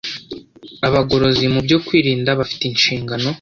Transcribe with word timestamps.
Abagorozi 0.87 1.43
mu 1.53 1.59
byo 1.65 1.77
kwirinda 1.85 2.37
bafite 2.39 2.63
inshingano 2.71 3.27